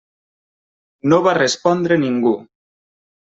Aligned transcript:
No 1.11 1.19
va 1.27 1.35
respondre 1.37 1.99
ningú. 2.05 2.33